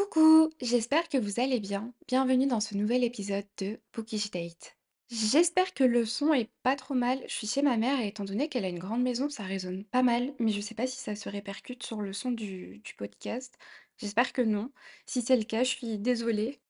[0.00, 1.92] Coucou, j'espère que vous allez bien.
[2.08, 4.78] Bienvenue dans ce nouvel épisode de Bookish Date.
[5.10, 7.20] J'espère que le son est pas trop mal.
[7.28, 9.84] Je suis chez ma mère et étant donné qu'elle a une grande maison, ça résonne
[9.84, 13.58] pas mal, mais je sais pas si ça se répercute sur le son du, podcast.
[13.98, 14.72] J'espère que non.
[15.04, 16.60] Si c'est le cas, je suis désolée.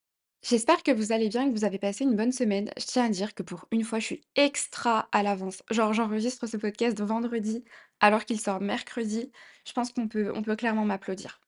[0.43, 2.73] J'espère que vous allez bien que vous avez passé une bonne semaine.
[2.77, 5.63] Je tiens à dire que pour une fois, je suis extra à l'avance.
[5.71, 7.63] Genre, j'enregistre ce podcast vendredi
[8.01, 9.31] alors qu'il sort mercredi.
[9.65, 11.41] Je pense qu'on peut, on peut clairement m'applaudir.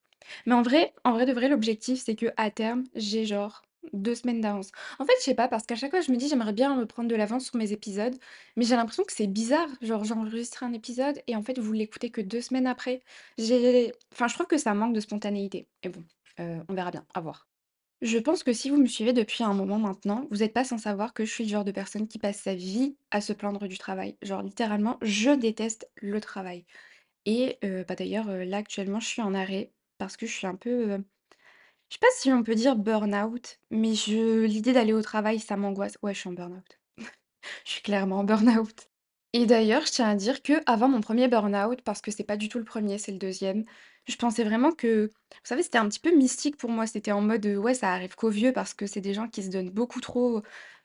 [0.46, 4.14] Mais en vrai en vrai de vrai, l'objectif, c'est que à terme, j'ai genre 2
[4.14, 4.70] semaines d'avance.
[4.98, 6.86] En fait, je sais pas, parce qu'à chaque fois, je me dis: «J'aimerais bien me
[6.86, 8.16] prendre de l'avance sur mes épisodes»,
[8.56, 9.68] mais j'ai l'impression que c'est bizarre.
[9.80, 13.02] Genre, j'enregistre un épisode et en fait, vous l'écoutez que 2 semaines après.
[13.38, 15.68] J'ai enfin, je trouve que ça manque de spontanéité.
[15.82, 16.04] Et bon,
[16.40, 17.48] heu, on verra bien, à voir.
[18.02, 20.78] Je pense que si vous me suivez depuis un moment maintenant, vous êtes pas sans
[20.78, 23.68] savoir que je suis le genre de personne qui passe sa vie à se plaindre
[23.68, 24.16] du travail.
[24.22, 26.64] Genre littéralement, je déteste le travail.
[27.26, 30.46] Et heu, bah, d'ailleurs, heu, là actuellement, je suis en arrêt parce que je suis
[30.46, 31.04] un peu, heu,
[31.90, 35.56] je sais pas si on peut dire burn-out, mais je l'idée d'aller au travail, ça
[35.56, 35.98] m'angoisse.
[36.02, 36.78] Ouais, je suis en burn-out.
[37.66, 38.88] Je suis clairement en burn-out.
[39.34, 42.36] Et d'ailleurs, je tiens à dire que avant mon premier burn-out, parce que c'est pas
[42.36, 43.64] du tout le premier, c'est le deuxième,
[44.08, 46.86] je pensais vraiment que vous savez, c'était un petit peu mystique pour moi.
[46.86, 49.48] C'était en mode, ouais, ça arrive qu'aux vieux parce que c'est des gens qui se
[49.50, 50.42] donnent beaucoup trop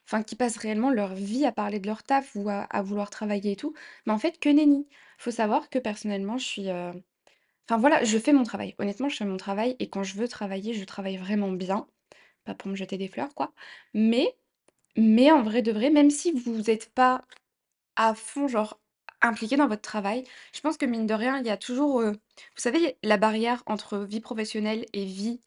[0.07, 3.53] enfin, qui passent réellement leur vie à parler de leur taf ou à vouloir travailler
[3.53, 3.73] et tout.
[4.05, 4.87] Mais en fait, que nenni.
[5.17, 6.91] Faut savoir que personnellement, je suis, heu
[7.69, 8.75] enfin voilà, je fais mon travail.
[8.79, 11.87] Honnêtement, je fais mon travail et quand je veux travailler, je travaille vraiment bien.
[12.45, 13.53] Pas pour me jeter des fleurs, quoi.
[13.93, 14.35] Mais
[14.97, 17.23] mais en vrai de vrai, même si vous êtes pas
[17.95, 18.79] à fond, genre,
[19.21, 20.23] impliqué dans votre travail.
[20.53, 22.17] Je pense que mine de rien, il y a toujours, heu, vous
[22.61, 25.41] savez, la barrière entre vie professionnelle et vie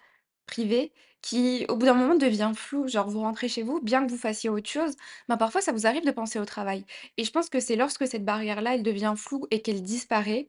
[0.46, 2.88] privée qui, au bout d'un moment, devient floue.
[2.88, 4.96] Genre, vous rentrez chez vous, bien que vous fassiez autre chose,
[5.28, 6.84] ben, parfois ça vous arrive de penser au travail
[7.18, 10.48] et je pense que c'est lorsque cette barrière-là, elle devient floue et qu'elle disparaît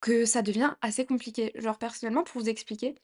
[0.00, 1.52] que ça devient assez compliqué.
[1.56, 2.94] Genre personnellement, pour vous expliquer,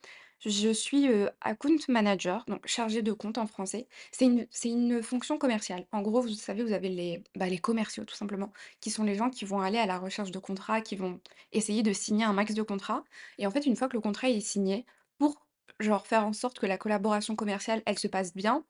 [0.45, 1.09] je suis,
[1.41, 3.89] account manager, donc chargée de compte en français.
[4.13, 5.87] C'est une une fonction commerciale.
[5.93, 9.15] En gros, vous savez, vous avez les, bah, les commerciaux tout simplement, qui sont les
[9.15, 11.21] gens qui vont aller à la recherche de contrats, qui vont
[11.53, 13.05] essayer de signer un max de contrats
[13.39, 14.85] et en fait, une fois que le contrat est signé,
[15.19, 15.47] pour
[15.81, 18.65] genre faire en sorte que la collaboration commerciale, elle se passe bien,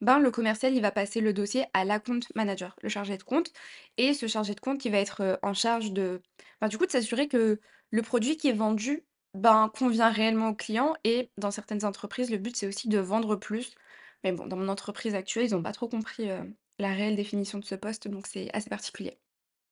[0.00, 3.52] ben, le commercial, il va passer le dossier à l'account manager, le chargé de compte
[3.96, 6.22] et ce chargé de compte, il va être, heu, en charge de,
[6.60, 7.60] ben, du coup, de s'assurer que
[7.90, 9.04] le produit qui est vendu,
[9.34, 13.36] ben, convient réellement au client et dans certaines entreprises, le but, c'est aussi de vendre
[13.36, 13.74] plus.
[14.24, 17.58] Mais bon, dans mon entreprise actuelle, ils ont pas trop compris, heu, la réelle définition
[17.58, 19.18] de ce poste, donc c'est assez particulier.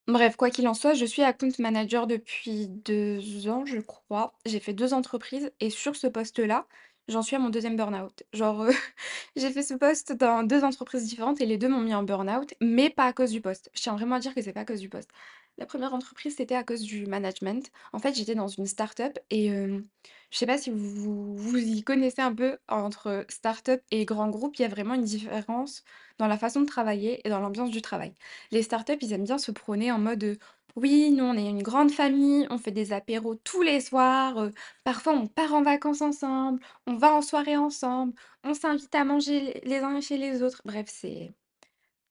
[0.08, 4.34] Bref, quoi qu'il en soit, je suis account manager depuis 2 ans, je crois.
[4.44, 6.66] J'ai fait 2 entreprises et sur ce poste-là,
[7.08, 8.22] j'en suis à mon deuxième burn-out.
[8.32, 8.70] Genre, heu,
[9.36, 12.54] j'ai fait ce poste dans 2 entreprises différentes et les 2 m'ont mis en burn-out,
[12.60, 13.70] mais pas à cause du poste.
[13.74, 15.10] Je tiens vraiment à dire que c'est pas à cause du poste.
[15.58, 17.70] La première entreprise, c'était à cause du management.
[17.92, 19.86] En fait, j'étais dans une start-up et hem,
[20.30, 24.56] je sais pas si vous vous y connaissez un peu entre start-up et grand groupe,
[24.58, 25.84] il y a vraiment une différence
[26.18, 28.14] dans la façon de travailler et dans l'ambiance du travail.
[28.50, 30.38] Les startups, ils aiment bien se prôner en mode,
[30.76, 34.52] «Oui, nous, on est une grande famille, on fait des apéros tous les soirs, heu,
[34.84, 39.60] parfois on part en vacances ensemble, on va en soirée ensemble, on s'invite à manger
[39.64, 40.62] les uns chez les autres».
[40.64, 41.34] Bref, c'est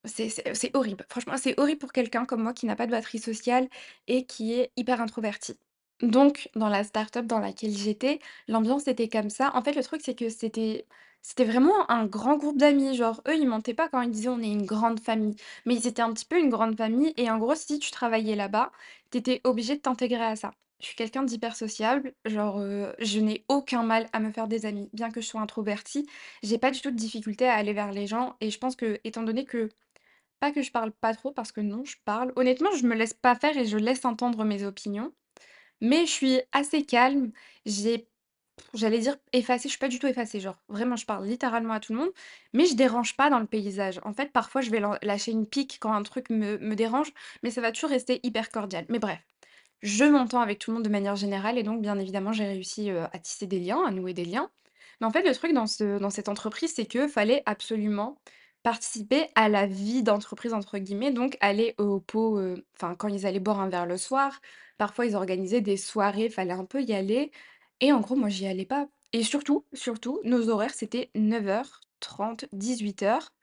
[0.06, 1.06] c'est horrible.
[1.10, 3.70] Franchement, c'est horrible pour quelqu'un comme moi qui n'a pas de batterie sociale
[4.08, 5.58] et qui est hyper introverti.
[6.02, 9.52] Donc dans la start-up dans laquelle j'étais, l'ambiance était comme ça.
[9.56, 10.88] En fait, le truc, c'est que c'était
[11.22, 12.96] c'était vraiment un grand groupe d'amis.
[12.96, 15.36] Genre, eux, ils mentaient pas quand ils disaient: «On est une grande famille».
[15.66, 18.36] Mais ils étaient un petit peu une grande famille et en gros, si tu travaillais
[18.36, 18.72] là-bas,
[19.12, 20.52] tu étais obligé de t'intégrer à ça.
[20.80, 24.66] Je suis quelqu'un d'hyper sociable, genre, heu, je n'ai aucun mal à me faire des
[24.66, 24.90] amis.
[24.94, 26.08] Bien que je sois introvertie,
[26.42, 29.00] j'ai pas du tout de difficulté à aller vers les gens et je pense que
[29.04, 29.70] étant donné que
[30.40, 32.34] pas que je parle pas trop parce que non, je parle.
[32.38, 35.14] Honnêtement, je me laisse pas faire et je laisse entendre mes opinions.
[35.82, 37.32] Mais je suis assez calme.
[37.66, 38.08] J'ai
[38.74, 41.80] j'allais dire effacée, je suis pas du tout effacée, genre vraiment je parle littéralement à
[41.80, 42.12] tout le monde,
[42.54, 44.00] mais je dérange pas dans le paysage.
[44.04, 47.12] En fait, parfois je vais lâcher une pique quand un truc me me dérange,
[47.44, 48.86] mais ça va toujours rester hyper cordial.
[48.90, 49.20] Mais bref,
[49.82, 52.90] je m'entends avec tout le monde de manière générale et donc bien évidemment, j'ai réussi,
[52.92, 54.50] à tisser des liens, à nouer des liens.
[55.02, 58.18] Mais en fait, le truc dans ce dans cette entreprise, c'est que fallait absolument
[58.64, 63.26] participer à la «vie d'entreprise» entre guillemets, donc aller au pot, heu, enfin quand ils
[63.26, 64.40] allaient boire un verre le soir,
[64.78, 67.32] parfois ils organisaient des soirées, fallait un peu y aller
[67.82, 73.34] et en gros moi j'y allais pas et surtout, surtout, nos horaires c'était 9:30-18:00.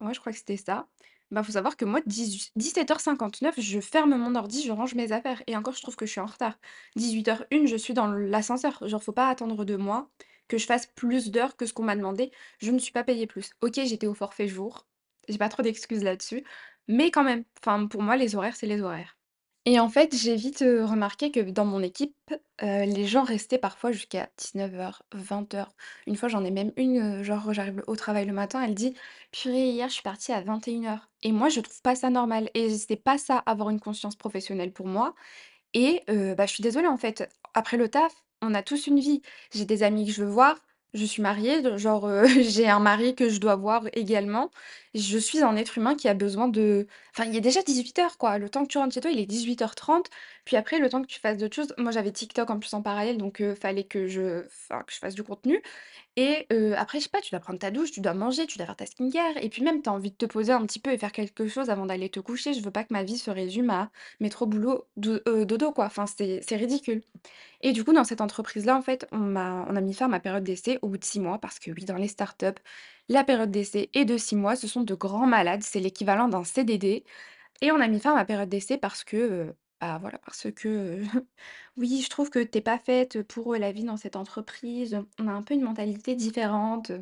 [0.00, 0.88] Ouais, je crois que c'était ça.
[1.32, 5.56] Bah, faut savoir que moi, 18-17:59, je ferme mon ordi, je range mes affaires et
[5.56, 6.56] encore, je trouve que je suis en retard.
[6.96, 8.86] 18:01, je suis dans l'ascenseur.
[8.88, 10.08] Genre, faut pas attendre de moi
[10.48, 12.30] que je fasse plus d'heures que ce qu'on m'a demandé.
[12.60, 13.50] Je ne suis pas payée plus.
[13.62, 14.86] OK, j'étais au forfait jour.
[15.28, 16.44] J'ai pas trop d'excuses là-dessus,
[16.88, 19.16] mais quand même, enfin, pour moi, les horaires, c'est les horaires.
[19.68, 22.14] Et en fait, j'ai vite, remarqué que dans mon équipe,
[22.62, 25.74] les gens restaient parfois jusqu'à 19:00-20:00.
[26.06, 28.94] Une fois, j'en ai même une, genre j'arrive au travail le matin, elle dit:
[29.32, 32.70] «Purée, hier je suis partie à 21:00» et moi je trouve pas ça normal et
[32.78, 35.14] c'est pas ça avoir une conscience professionnelle pour moi
[35.74, 39.22] et bah, je suis désolée en fait, après le taf, on a tous une vie.
[39.54, 40.58] J'ai des amis que je veux voir,
[40.94, 44.50] je suis mariée, genre, heu, j'ai un mari que je dois voir également.
[44.96, 48.38] Je suis un être humain qui a besoin de enfin, il est déjà 18:00 quoi,
[48.38, 50.08] le temps que tu rentres chez toi, il est 18:30,
[50.46, 52.80] puis après le temps que tu fasses d'autres choses moi j'avais TikTok en plus en
[52.82, 55.62] parallèle donc heu, fallait que je enfin, que je fasse du contenu.
[56.16, 56.46] Et
[56.76, 58.76] après je sais pas, tu dois prendre ta douche, tu dois manger, tu dois faire
[58.76, 59.38] ta skincare.
[59.42, 61.48] Et puis même tu as envie de te poser un petit peu et faire quelque
[61.48, 62.54] chose avant d'aller te coucher.
[62.54, 63.90] Je veux pas que ma vie se résume à
[64.20, 67.02] métro, boulot, do heu, dodo quoi, enfin c'est ridicule.
[67.62, 70.08] Et du coup dans cette entreprise-là, en fait, on m'a on a mis fin à
[70.08, 72.46] ma période d'essai au bout de 6 mois parce que oui, dans les startups,
[73.08, 74.56] la période d'essai est de 6 mois.
[74.56, 77.04] Ce sont de grands malades, c'est l'équivalent d'un CDD
[77.62, 80.50] et on a mis fin à ma période d'essai parce que, heu, bah, voilà, parce
[80.52, 81.02] que,
[81.76, 84.98] oui, je trouve que tu es pas faite pour, heu, la vie dans cette entreprise.
[85.20, 86.92] On a un peu une mentalité différente.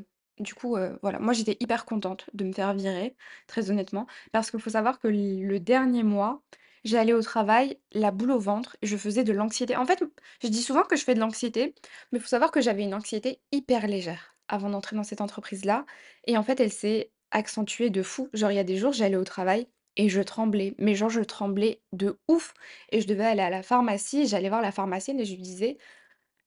[0.41, 3.17] Du coup, heu, voilà, moi j'étais hyper contente de me faire virer,
[3.47, 6.43] très honnêtement, parce qu'il faut savoir que le dernier mois,
[6.85, 9.77] j'allais au travail, la boule au ventre, je faisais de l'anxiété.
[9.77, 10.03] En fait,
[10.43, 11.75] je dis souvent que je fais de l'anxiété,
[12.13, 15.87] mais il faut savoir que j'avais une anxiété hyper légère avant d'entrer dans cette entreprise-là
[16.27, 18.29] et en fait, elle s'est accentuée de fou.
[18.33, 21.21] Genre, il y a des jours, j'allais au travail et je tremblais, mais genre je
[21.21, 22.55] tremblais de ouf
[22.91, 24.27] et je devais aller à la pharmacie.
[24.27, 25.79] J'allais voir la pharmacienne et je lui disais: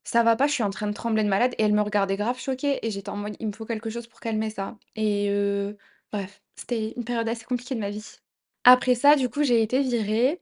[0.04, 2.18] «Ça va pas, je suis en train de trembler de malade» et elle me regardait
[2.18, 5.30] grave choquée et j'étais en mode: «Il me faut quelque chose pour calmer ça» et
[6.12, 8.18] bref, c'était une période assez compliquée de ma vie.
[8.64, 10.42] Après ça, du coup, j'ai été virée,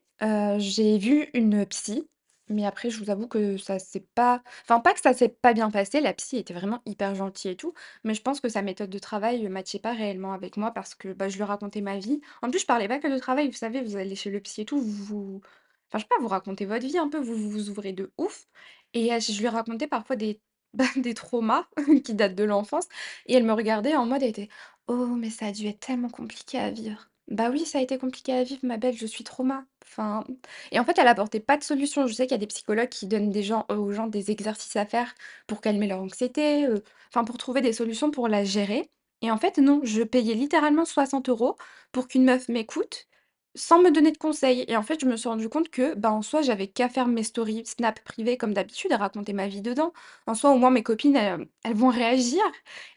[0.57, 2.07] j'ai vu une psy,
[2.49, 5.53] mais après je vous avoue que ça s'est pas enfin pas que ça s'est pas
[5.53, 8.61] bien passé, la psy était vraiment hyper gentille et tout, mais je pense que sa
[8.61, 11.81] méthode de travail, heu, matchait pas réellement avec moi parce que, bah, je lui racontais
[11.81, 12.21] ma vie.
[12.41, 14.61] En plus, je parlais pas que de travail, vous savez, vous allez chez le psy
[14.61, 15.41] et tout, vous
[15.89, 18.45] enfin je sais pas, vous racontez votre vie un peu, vous vous ouvrez de ouf
[18.93, 20.41] et je lui racontais parfois des
[20.97, 21.65] des traumas
[22.03, 22.87] qui datent de l'enfance
[23.27, 24.47] et elle me regardait en mode, elle
[24.87, 27.09] «Oh mais ça a dû être tellement compliqué à vivre».
[27.27, 29.65] Bah oui, ça a été compliqué à vivre ma belle, je suis trauma.
[29.83, 30.23] Enfin
[30.71, 32.05] et en fait, elle apportait pas de solution.
[32.05, 34.75] Je sais qu'il y a des psychologues qui donnent des gens aux gens des exercices
[34.75, 35.13] à faire
[35.47, 38.89] pour calmer leur anxiété, heu, enfin pour trouver des solutions pour la gérer
[39.21, 41.57] et en fait non, je payais littéralement 60 euros
[41.91, 43.07] pour qu'une meuf m'écoute,
[43.55, 46.11] sans me donner de conseils et en fait, je me suis rendu compte que, bah,
[46.11, 49.61] en soi, j'avais qu'à faire mes stories Snap privées comme d'habitude et raconter ma vie
[49.61, 49.93] dedans.
[50.27, 52.41] En soi, au moins mes copines, elles vont réagir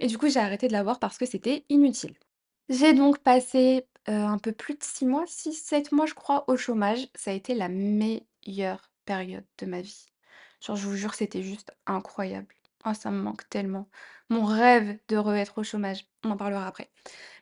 [0.00, 2.14] et du coup, j'ai arrêté de la voir parce que c'était inutile.
[2.68, 6.56] J'ai donc passé, heu, un peu plus de 6 mois, 6-7 mois je crois au
[6.56, 7.08] chômage.
[7.14, 10.06] Ça a été la meilleure période de ma vie.
[10.60, 12.54] Genre je vous jure, c'était juste incroyable.
[12.86, 13.88] Oh ça me manque tellement.
[14.30, 16.06] Mon rêve de re-être au chômage.
[16.24, 16.90] On en parlera après.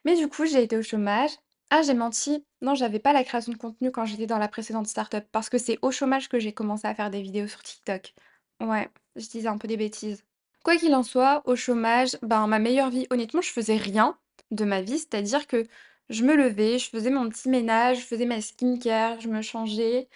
[0.05, 1.31] Mais du coup, j'ai été au chômage.
[1.71, 4.87] Ah j'ai menti, non j'avais pas la création de contenu quand j'étais dans la précédente
[4.87, 8.15] start-up parce que c'est au chômage que j'ai commencé à faire des vidéos sur TikTok.
[8.61, 10.25] Ouais, je disais un peu des bêtises.
[10.65, 14.19] Quoi qu'il en soit, au chômage, ben, ma meilleure vie, honnêtement, je faisais rien
[14.51, 15.65] de ma vie, c'est-à-dire que
[16.11, 20.08] je me levais, je faisais mon petit ménage, je faisais ma skincare, je me changeais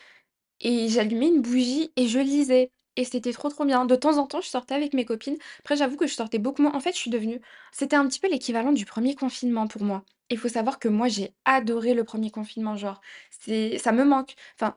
[0.60, 3.86] et j'allumais une bougie et je lisais et c'était trop, trop bien.
[3.86, 5.36] De temps en temps, je sortais avec mes copines.
[5.60, 6.74] Après, j'avoue que je sortais beaucoup moins.
[6.74, 7.40] En fait, je suis devenue
[7.72, 10.04] c'était un petit peu l'équivalent du premier confinement pour moi.
[10.30, 13.00] Il faut savoir que moi, j'ai adoré le premier confinement, genre,
[13.78, 14.34] ça me manque.
[14.56, 14.76] Enfin,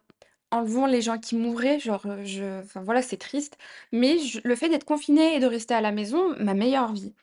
[0.54, 3.58] enlevons les gens qui mouraient, genre, heu, je enfin voilà, c'est triste,
[3.92, 7.14] mais le fait d'être confinée et de rester à la maison, ma meilleure vie.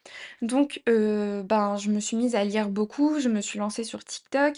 [0.43, 4.05] Donc heu, ben, je me suis mise à lire beaucoup, je me suis lancée sur
[4.05, 4.57] TikTok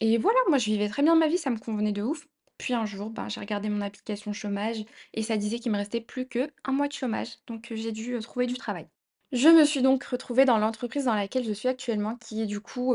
[0.00, 2.26] et voilà, moi je vivais très bien ma vie, ça me convenait de ouf.
[2.58, 6.00] Puis un jour, ben, j'ai regardé mon application chômage et ça disait qu'il me restait
[6.00, 8.86] plus que un mois de chômage, donc heu, j'ai dû, trouver du travail.
[9.32, 12.60] Je me suis donc retrouvée dans l'entreprise dans laquelle je suis actuellement, qui est du
[12.60, 12.94] coup,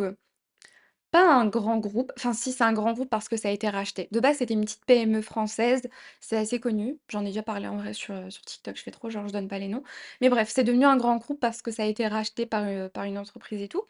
[1.11, 3.67] pas un grand groupe, enfin si, c'est un grand groupe parce que ça a été
[3.69, 4.07] racheté.
[4.11, 5.81] De base, c'était une petite PME française,
[6.19, 6.99] c'est assez connu.
[7.09, 8.13] J'en ai déjà parlé en vrai sur,
[8.45, 9.83] TikTok, je fais trop genre je donne pas les noms.
[10.21, 13.03] Mais bref, c'est devenu un grand groupe parce que ça a été racheté par, par
[13.05, 13.83] une entreprise et tout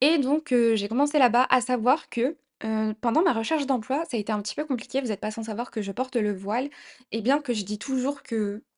[0.00, 4.16] et donc heu, j'ai commencé là-bas, à savoir que, heu, pendant ma recherche d'emploi, ça
[4.16, 5.00] a été un petit peu compliqué.
[5.00, 6.68] Vous êtes pas sans savoir que je porte le voile
[7.12, 8.22] et bien que je dis toujours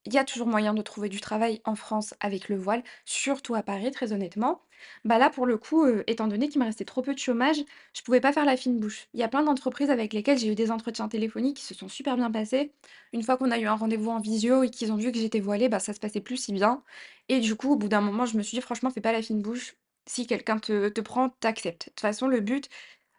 [0.08, 3.54] qu'il y a toujours moyen de trouver du travail en France avec le voile, surtout
[3.54, 4.62] à Paris, très honnêtement.
[5.04, 7.58] Bah là, pour le coup, étant donné qu'il me restait trop peu de chômage,
[7.94, 9.08] je pouvais pas faire la fine bouche.
[9.14, 11.88] Il y a plein d'entreprises avec lesquelles j'ai eu des entretiens téléphoniques qui se sont
[11.88, 12.72] super bien passés.
[13.12, 15.40] Une fois qu'on a eu un rendez-vous en visio et qu'ils ont vu que j'étais
[15.40, 16.82] voilée, bah ça se passait plus si bien
[17.28, 19.22] et du coup, au bout d'un moment, je me suis dit: «Franchement, fais pas la
[19.22, 19.76] fine bouche.
[20.06, 21.86] Si quelqu'un te te prend, tu acceptes».
[21.86, 22.68] De toute façon, le but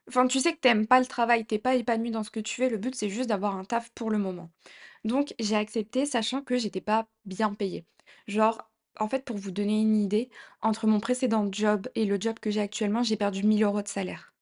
[0.08, 2.32] enfin, tu sais que tu aimes pas le travail, tu es pas épanouie dans ce
[2.32, 4.52] que tu fais, le but, c'est juste d'avoir un taf pour le moment.
[5.06, 7.86] Donc j'ai accepté, sachant que j'étais pas bien payée.
[8.28, 8.60] Genre,
[9.00, 10.30] en fait, pour vous donner une idée,
[10.62, 13.84] entre mon précédent job et le job que j'ai actuellement, j'ai perdu 1 000 €
[13.84, 14.34] de salaire.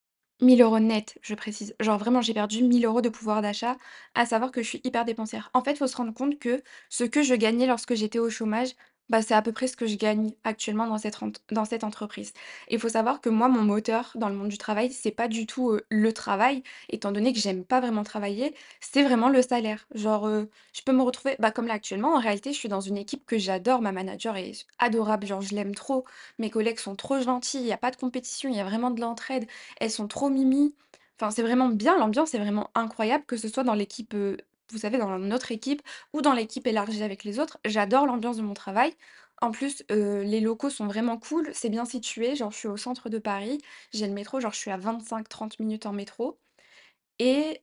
[0.42, 1.76] 1000 € net, je précise.
[1.80, 3.78] Genre vraiment, j'ai perdu 1000 € de pouvoir d'achat,
[4.16, 5.50] à savoir que je suis hyper dépensière.
[5.54, 8.30] En fait, il faut se rendre compte que ce que je gagnais lorsque j'étais au
[8.30, 8.72] chômage,
[9.10, 12.34] bah, c'est à peu près ce que je gagne actuellement dans cette entreprise.
[12.70, 15.46] Il faut savoir que moi, mon moteur dans le monde du travail, c'est pas du
[15.46, 19.86] tout, le travail, étant donné que j'aime pas vraiment travailler, c'est vraiment le salaire.
[19.96, 20.28] Genre,
[20.74, 23.26] je peux me retrouver bah, comme là actuellement, en réalité, je suis dans une équipe
[23.26, 26.06] que j'adore, ma manager est adorable, genre je l'aime trop,
[26.40, 28.92] mes collègues sont trop gentils, il y a pas de compétition, il y a vraiment
[28.92, 29.48] de l'entraide.
[29.80, 30.76] Elles sont trop mimi.
[31.20, 34.16] Enfin, c'est vraiment bien, l'ambiance est vraiment incroyable, que ce soit dans l'équipe,
[34.72, 35.82] vous savez, dans notre équipe
[36.14, 37.58] ou dans l'équipe élargie avec les autres.
[37.66, 38.94] J'adore l'ambiance de mon travail.
[39.42, 43.10] En plus, les locaux sont vraiment cool, c'est bien situé, genre je suis au centre
[43.10, 43.60] de Paris,
[43.94, 46.40] j'ai le métro, genre je suis à 25-30 minutes en métro
[47.20, 47.62] et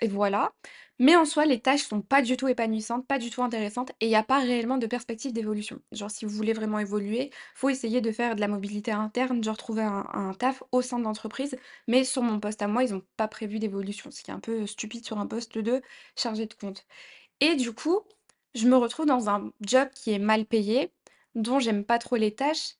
[0.00, 0.52] et voilà.
[1.00, 4.06] Mais en soi, les tâches sont pas du tout épanouissantes, pas du tout intéressantes et
[4.06, 5.80] il y a pas réellement de perspective d'évolution.
[5.92, 9.56] Genre, si vous voulez vraiment évoluer, faut essayer de faire de la mobilité interne, genre
[9.56, 11.56] trouver un, taf au sein de l'entreprise.
[11.86, 14.40] Mais sur mon poste à moi, ils ont pas prévu d'évolution, ce qui est un
[14.40, 15.82] peu stupide sur un poste de
[16.16, 16.84] chargé de compte.
[17.40, 18.00] Et du coup,
[18.54, 20.92] je me retrouve dans un job qui est mal payé,
[21.34, 22.74] dont j'aime pas trop les tâches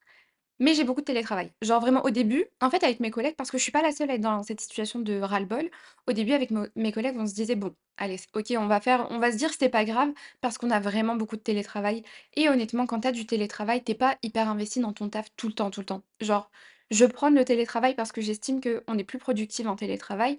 [0.60, 1.52] mais j'ai beaucoup de télétravail.
[1.62, 3.92] Genre vraiment au début, en fait avec mes collègues, parce que je suis pas la
[3.92, 5.70] seule à être dans cette situation de ras-le-bol,
[6.06, 9.18] au début avec mes collègues, on se disait: «Bon, allez, OK, on va faire on
[9.18, 10.10] va se dire c'est pas grave
[10.40, 12.02] parce qu'on a vraiment beaucoup de télétravail»
[12.34, 15.26] et honnêtement, quand tu as du télétravail, tu es pas hyper investi dans ton taf
[15.36, 16.02] tout le temps, tout le temps.
[16.20, 16.50] Genre,
[16.90, 20.38] je prône le télétravail parce que j'estime qu'on est plus productif en télétravail,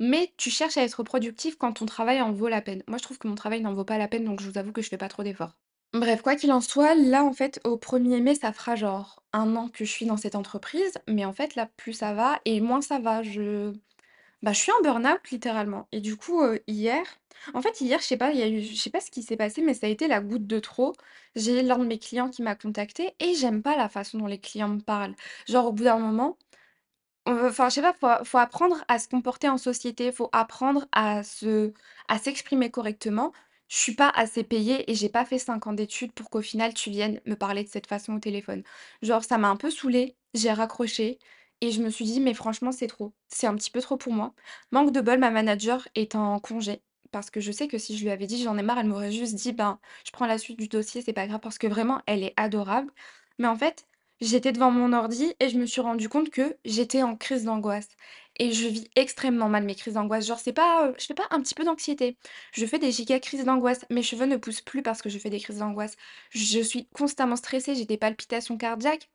[0.00, 2.82] mais tu cherches à être productif quand ton travail en vaut la peine.
[2.88, 4.72] Moi, je trouve que mon travail n'en vaut pas la peine, donc je vous avoue
[4.72, 5.56] que je fais pas trop d'efforts.
[5.94, 9.56] Bref, quoi qu'il en soit, là, en fait, au premier mai, ça fera genre un
[9.56, 12.60] an que je suis dans cette entreprise, mais en fait, là, plus ça va et
[12.62, 13.22] moins ça va.
[13.22, 13.72] Je,
[14.42, 15.88] bah, je suis en burn-out littéralement.
[15.92, 17.04] Et du coup, hier,
[17.54, 19.22] en fait, hier, je sais pas, il y a eu, je sais pas ce qui
[19.22, 20.94] s'est passé, mais ça a été la goutte de trop.
[21.36, 24.40] J'ai l'un de mes clients qui m'a contacté et j'aime pas la façon dont les
[24.40, 25.14] clients me parlent.
[25.48, 26.38] Genre, au bout d'un moment,
[27.26, 31.22] enfin, je sais pas, faut faut apprendre à se comporter en société, faut apprendre à
[31.22, 31.72] se
[32.08, 33.32] à s'exprimer correctement.
[33.72, 36.74] Je suis pas assez payée et j'ai pas fait 5 ans d'études pour qu'au final
[36.74, 38.62] tu viennes me parler de cette façon au téléphone.
[39.00, 41.18] Genre ça m'a un peu saoulée, j'ai raccroché
[41.62, 44.12] et je me suis dit: «Mais franchement, c'est trop, c'est un petit peu trop pour
[44.12, 44.34] moi».
[44.72, 48.02] Manque de bol, ma manager est en congé parce que je sais que si je
[48.04, 50.58] lui avais dit: «J'en ai marre», elle m'aurait juste dit: «Ben, je prends la suite
[50.58, 52.92] du dossier, c'est pas grave» parce que vraiment elle est adorable.
[53.38, 53.86] Mais en fait,
[54.20, 57.88] J'étais devant mon ordi et je me suis rendu compte que j'étais en crise d'angoisse
[58.38, 60.26] et je vis extrêmement mal mes crises d'angoisse.
[60.26, 62.16] Genre, c'est pas, heu, je fais pas un petit peu d'anxiété.
[62.52, 63.84] Je fais des giga crises d'angoisse.
[63.90, 65.96] Mes cheveux ne poussent plus parce que je fais des crises d'angoisse.
[66.30, 69.10] Je suis constamment stressée, j'ai des palpitations cardiaques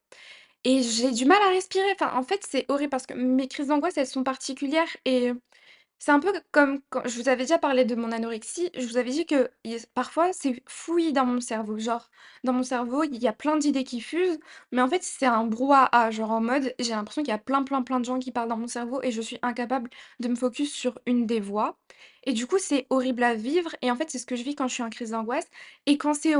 [0.63, 1.91] et j'ai du mal à respirer.
[1.93, 5.31] Enfin, en fait, c'est horrible parce que mes crises d'angoisse, elles sont particulières et
[5.99, 8.97] c'est un peu comme quand je vous avais déjà parlé de mon anorexie, je vous
[8.97, 9.49] avais dit que
[9.93, 11.77] parfois c'est fouillis dans mon cerveau.
[11.79, 12.09] Genre,
[12.43, 14.39] dans mon cerveau, il y a plein d'idées qui fusent,
[14.71, 16.11] mais en fait, c'est un brouhaha.
[16.11, 18.49] Genre en mode, j'ai l'impression qu'il y a plein, plein, plein de gens qui parlent
[18.49, 19.89] dans mon cerveau et je suis incapable
[20.19, 21.77] de me focus sur une des voix.
[22.25, 24.55] Et du coup, c'est horrible à vivre et en fait, c'est ce que je vis
[24.55, 25.47] quand je suis en crise d'angoisse
[25.85, 26.35] et quand c'est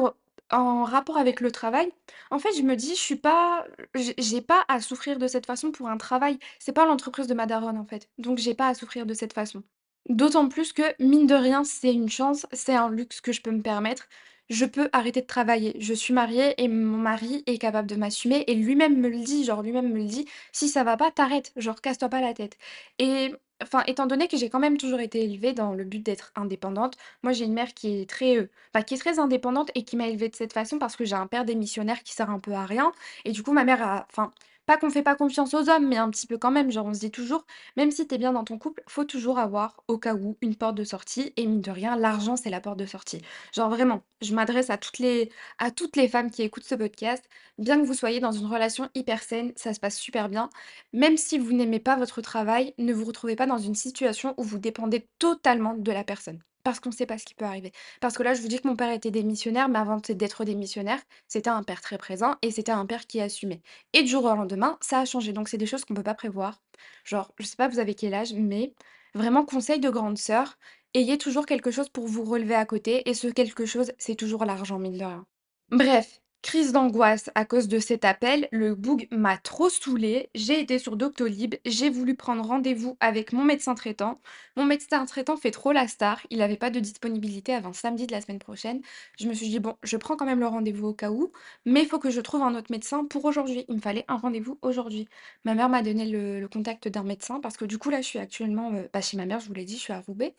[0.52, 1.92] en rapport avec le travail,
[2.32, 5.72] en fait, je me dis: «Je suis pas j'ai pas à souffrir de cette façon
[5.72, 6.40] pour un travail».
[6.60, 9.34] C'est pas l'entreprise de ma daronne, en fait, donc j'ai pas à souffrir de cette
[9.34, 9.64] façon.
[10.10, 13.52] D'autant plus que, mine de rien, c'est une chance, c'est un luxe que je peux
[13.52, 14.08] me permettre.
[14.50, 15.76] Je peux arrêter de travailler.
[15.82, 19.44] Je suis mariée et mon mari est capable de m'assumer et lui-même me le dit,
[19.44, 22.58] genre lui-même me le dit: «Si ça va pas, t'arrêtes, genre casse-toi pas la tête»
[23.00, 26.32] et enfin, étant donné que j'ai quand même toujours été élevée dans le but d'être
[26.36, 30.30] indépendante, moi j'ai une mère qui est très, bah, très indépendante et qui m'a élevée
[30.30, 32.92] de cette façon parce que j'ai un père démissionnaire qui sert un peu à rien
[33.26, 34.34] et du coup ma mère a enfin,
[34.68, 36.94] pas qu'on fait pas confiance aux hommes, mais un petit peu quand même, genre on
[36.94, 37.46] se dit toujours:
[37.78, 40.76] même si tu bien dans ton couple, faut toujours avoir, au cas où, une porte
[40.76, 43.22] de sortie et mine de rien, l'argent, c'est la porte de sortie.
[43.56, 47.24] Genre vraiment, je m'adresse à toutes les femmes qui écoutent ce podcast.
[47.58, 50.50] Bien que vous soyez dans une relation hyper saine, ça se passe super bien.
[50.94, 54.44] Même si vous n'aimez pas votre travail, ne vous retrouvez pas dans une situation où
[54.44, 56.44] vous dépendez totalement de la personne.
[56.68, 57.72] Parce qu'on ne sait pas ce qui peut arriver.
[58.02, 61.00] Parce que là, je vous dis que mon père était démissionnaire, mais avant d'être démissionnaire,
[61.30, 63.62] c'était un père très présent et c'était un père qui assumait.
[63.94, 65.32] Et du jour au lendemain, ça a changé.
[65.32, 66.62] Donc c'est des choses qu'on ne peut pas prévoir.
[67.06, 68.74] Genre, je sais pas vous avez quel âge, mais
[69.14, 70.58] vraiment conseil de grande sœur,
[70.94, 74.44] ayez toujours quelque chose pour vous relever à côté et ce quelque chose, c'est toujours
[74.44, 75.26] l'argent, mine de rien.
[75.72, 80.80] Bref, crise d'angoisse à cause de cet appel, le boug m'a trop saoulée, j'ai été
[80.80, 84.22] sur Doctolib, j'ai voulu prendre rendez-vous avec mon médecin traitant.
[84.56, 88.12] Mon médecin traitant fait trop la star, il avait pas de disponibilité avant samedi de
[88.14, 88.82] la semaine prochaine.
[89.20, 91.32] Je me suis dit: «Bon, je prends quand même le rendez-vous au cas où,
[91.66, 93.66] mais il faut que je trouve un autre médecin pour aujourd'hui».
[93.70, 95.08] Il me fallait un rendez-vous aujourd'hui.
[95.44, 98.20] Ma mère m'a donné le contact d'un médecin parce que du coup là, je suis
[98.20, 100.36] actuellement, heu, bah, chez ma mère, je vous l'ai dit, je suis à Roubaix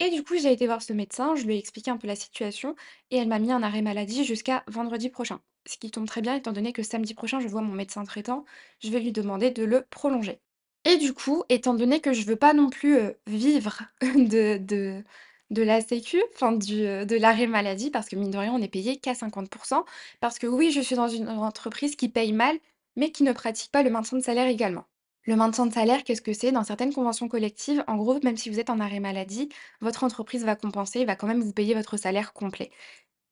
[0.00, 2.16] et du coup, j'ai été voir ce médecin, je lui ai expliqué un peu la
[2.16, 2.74] situation
[3.10, 5.40] et elle m'a mis un arrêt maladie jusqu'à vendredi prochain.
[5.66, 8.44] Ce qui tombe très bien étant donné que samedi prochain, je vois mon médecin traitant,
[8.82, 10.40] je vais lui demander de le prolonger.
[10.86, 13.82] Et du coup, étant donné que je veux pas non plus, heu, vivre
[14.16, 15.04] de
[15.50, 18.68] de la sécu, enfin heu, de l'arrêt maladie parce que mine de rien, on est
[18.68, 19.84] payé qu'à 50%
[20.20, 22.56] parce que oui, je suis dans une entreprise qui paye mal,
[22.96, 24.84] mais qui ne pratique pas le maintien de salaire également.
[25.30, 26.50] Le maintien de salaire, qu'est-ce que c'est?
[26.50, 29.48] Dans certaines conventions collectives, en gros, même si vous êtes en arrêt maladie,
[29.80, 32.70] votre entreprise va compenser, va quand même vous payer votre salaire complet.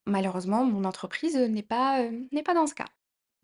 [0.06, 2.86] Malheureusement, mon entreprise, heu, n'est pas, n'est pas dans ce cas.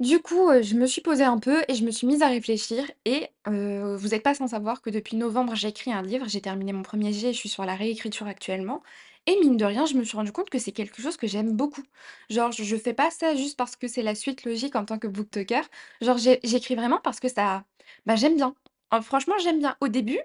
[0.01, 2.29] Du coup, heu, je me suis posée un peu et je me suis mise à
[2.29, 6.27] réfléchir et vous êtes pas sans savoir que depuis novembre, j'écris un livre.
[6.29, 8.83] J'ai terminé mon premier er jet, je suis sur la réécriture actuellement
[9.27, 11.53] et mine de rien, je me suis rendu compte que c'est quelque chose que j'aime
[11.57, 11.83] beaucoup.
[12.31, 14.99] Genre, je je fais pas ça juste parce que c'est la suite logique en tant
[14.99, 15.65] que booktoker.
[16.03, 17.65] Genre, j'écris vraiment parce que ça
[18.07, 18.55] bah, j'aime bien.
[19.03, 19.77] Franchement, j'aime bien.
[19.81, 20.21] Au début,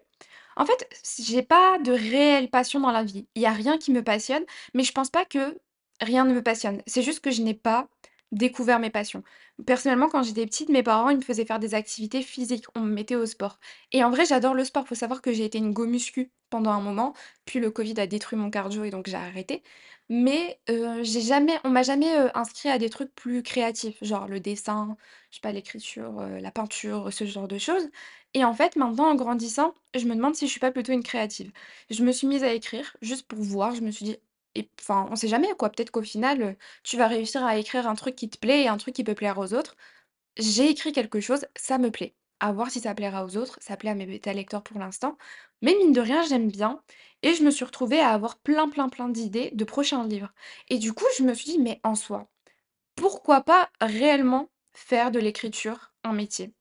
[0.58, 3.28] en fait, s j'ai pas de réelle passion dans la vie.
[3.36, 5.58] Il y a rien qui me passionne, mais je pense pas que
[6.02, 6.82] rien ne me passionne.
[6.88, 7.88] C'est juste que je n'ai pas
[8.32, 9.24] découvert mes passions.
[9.66, 12.66] Personnellement, quand j'étais petite, mes parents, ils me faisaient faire des activités physiques.
[12.76, 13.60] On me mettait au sport.
[13.92, 14.88] Et en vrai, j'adore le sport.
[14.88, 17.14] Faut savoir que j'ai été une go muscu pendant un moment,
[17.46, 19.62] puis le Covid a détruit mon cardio et donc j'ai arrêté.
[20.10, 24.28] Mais heu, j'ai jamais on m'a jamais, heu, inscrit à des trucs plus créatifs, genre
[24.28, 24.98] le dessin,
[25.32, 27.90] je sais pas, l'écriture, heu, la peinture, ce genre de choses.
[28.34, 31.04] Et en fait, maintenant, en grandissant, je me demande si je suis pas plutôt une
[31.04, 31.52] créative.
[31.90, 33.76] Je me suis mise à écrire juste pour voir.
[33.76, 34.18] Je me suis dit
[34.56, 37.96] et enfin, on sait jamais quoi, peut-être qu'au final, tu vas réussir à écrire un
[37.96, 39.76] truc qui te plaît et un truc qui peut plaire aux autres.
[40.38, 42.16] J'ai écrit quelque chose, ça me plaît.
[42.42, 45.18] À voir si ça plaira aux autres, ça plaît à mes bêta lecteurs pour l'instant,
[45.62, 46.82] mais mine de rien, j'aime bien
[47.24, 50.34] et je me suis retrouvée à avoir plein, plein, plein d'idées de prochains livres
[50.70, 52.30] et du coup, je me suis dit: «Mais en soi,
[52.96, 56.54] pourquoi pas réellement faire de l'écriture un métier?»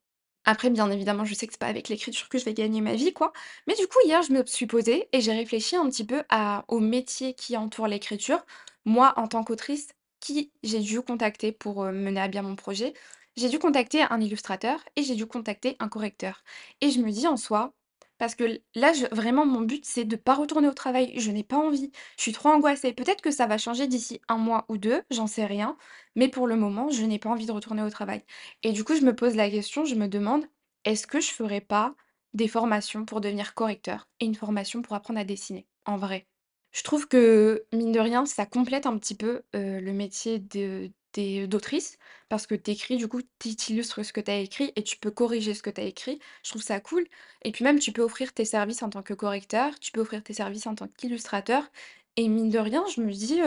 [0.50, 2.94] Après, bien évidemment, je sais que c'est pas avec l'écriture que je vais gagner ma
[2.94, 3.32] vie, quoi.
[3.66, 6.22] Mais du coup, hier, je me suis posée et j'ai réfléchi un petit peu
[6.68, 8.44] au métier qui entoure l'écriture.
[8.86, 9.88] Moi, en tant qu'autrice,
[10.20, 12.94] qui j'ai dû contacter pour euh, mener à bien mon projet?
[13.36, 16.42] J'ai dû contacter un illustrateur et j'ai dû contacter un correcteur.
[16.80, 17.74] Et je me dis en soi,
[18.18, 21.12] parce que là, vraiment, mon but, c'est de pas retourner au travail.
[21.18, 21.90] Je n'ai pas envie.
[22.16, 22.92] Je suis trop angoissée.
[22.92, 25.76] Peut-être que ça va changer d'ici un mois ou deux, j'en sais rien.
[26.16, 28.22] Mais pour le moment, je n'ai pas envie de retourner au travail.
[28.62, 30.44] Et du coup, je me pose la question, je me demande,
[30.84, 31.94] est-ce que je ferais pas
[32.34, 36.26] des formations pour devenir correcteur et une formation pour apprendre à dessiner, en vrai?
[36.72, 40.90] Je trouve que, mine de rien, ça complète un petit peu, heu, le métier de
[41.14, 44.72] des d'autrice parce que tu écris, du coup, tu illustres ce que tu as écrit
[44.76, 46.18] et tu peux corriger ce que tu as écrit.
[46.44, 47.06] Je trouve ça cool
[47.44, 50.22] et puis même, tu peux offrir tes services en tant que correcteur, tu peux offrir
[50.22, 51.70] tes services en tant qu'illustrateur
[52.16, 53.40] et mine de rien, je me dis,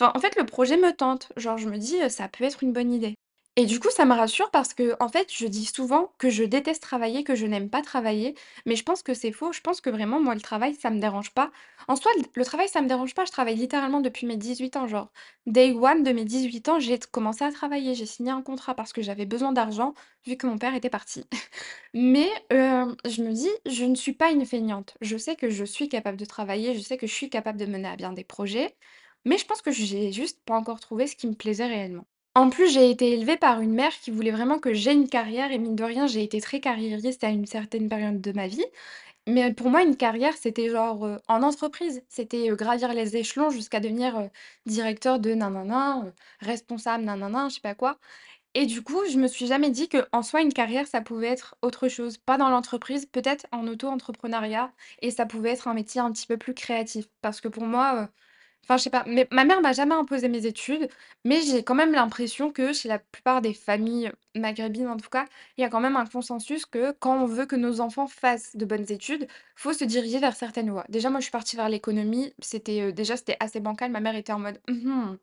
[0.00, 1.32] en fait, le projet me tente.
[1.36, 3.14] Genre, je me dis, «Ça peut être une bonne idée».
[3.56, 6.42] Et du coup, ça me rassure parce que en fait, je dis souvent que je
[6.42, 8.34] déteste travailler, que je n'aime pas travailler,
[8.64, 9.52] mais je pense que c'est faux.
[9.52, 11.50] Je pense que vraiment, moi, le travail, ça me dérange pas.
[11.86, 13.26] En soi, le travail, ça me dérange pas.
[13.26, 15.12] Je travaille littéralement depuis mes 18 ans, genre
[15.46, 17.94] day one de mes 18 ans, j'ai commencé à travailler.
[17.94, 19.92] J'ai signé un contrat parce que j'avais besoin d'argent
[20.26, 21.24] vu que mon père était parti.
[21.94, 24.96] Mais hem, je me dis: «Je ne suis pas une feignante».
[25.02, 27.66] Je sais que je suis capable de travailler, je sais que je suis capable de
[27.66, 28.74] mener à bien des projets,
[29.26, 32.06] mais je pense que j'ai juste pas encore trouvé ce qui me plaisait réellement.
[32.34, 35.52] En plus, j'ai été élevée par une mère qui voulait vraiment que j'aie une carrière
[35.52, 38.64] et mine de rien, j'ai été très carriériste à une certaine période de ma vie.
[39.28, 42.02] Mais pour moi, une carrière, c'était genre, heu, en entreprise.
[42.08, 44.30] C'était, heu, gravir les échelons jusqu'à devenir, heu,
[44.66, 47.98] directeur de nin heu, responsable nin je sais pas quoi.
[48.54, 51.28] Et du coup, je me suis jamais dit que en soi, une carrière, ça pouvait
[51.28, 52.18] être autre chose.
[52.18, 56.36] Pas dans l'entreprise, peut-être en auto-entrepreneuriat et ça pouvait être un métier un petit peu
[56.38, 57.06] plus créatif.
[57.22, 58.08] Parce que pour moi,
[58.64, 60.88] Enfin, je sais pas, mais ma mère m'a jamais imposé mes études,
[61.24, 65.24] mais j'ai quand même l'impression que chez la plupart des familles maghrébines, en tout cas,
[65.56, 68.54] il y a quand même un consensus que quand on veut que nos enfants fassent
[68.56, 70.84] de bonnes études, faut se diriger vers certaines voies.
[70.88, 73.90] Déjà, moi, je suis partie vers l'économie, c'était, heu, déjà, c'était assez bancal.
[73.90, 75.18] Ma mère était en mode: «Mmh mh,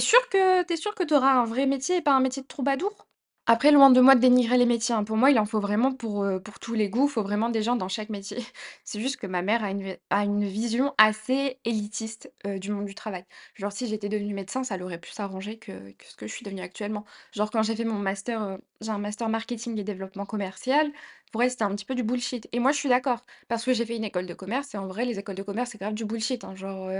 [0.00, 2.48] sûr que t'es sûr que tu auras un vrai métier et pas un métier de
[2.48, 3.06] troubadour?»
[3.48, 5.04] Après, loin de moi de dénigrer les métiers, hein.
[5.04, 7.06] Pour moi, il en faut vraiment pour, heu, pour tous les goûts.
[7.06, 8.38] Il faut vraiment des gens dans chaque métier.
[8.84, 12.86] C'est juste que ma mère a une a une vision assez élitiste, heu, du monde
[12.86, 13.24] du travail.
[13.54, 16.44] Genre, si j'étais devenue médecin, ça l'aurait plus arrangé que que ce que je suis
[16.44, 17.04] devenue actuellement.
[17.32, 20.90] Genre, quand j'ai fait mon master, heu, j'ai un master marketing et développement commercial,
[21.32, 23.72] pour elle, c'était un petit peu du bullshit et moi, je suis d'accord parce que
[23.72, 25.94] j'ai fait une école de commerce et en vrai, les écoles de commerce, c'est grave
[25.94, 26.54] du bullshit, hein.
[26.56, 26.90] Genre,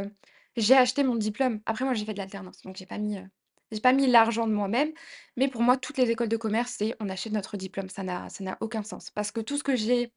[0.56, 1.60] j'ai acheté mon diplôme.
[1.66, 3.18] Après, moi, j'ai fait de l'alternance, donc j'ai pas mis,
[3.72, 4.92] j'ai pas mis l'argent de moi-même
[5.36, 7.88] mais pour moi, toutes les écoles de commerce, c'est on achète notre diplôme.
[7.90, 9.10] Ça n'a ça n'a aucun sens.
[9.10, 10.12] Parce que tout ce que j'ai